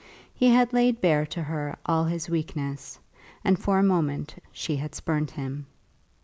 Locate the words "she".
4.51-4.77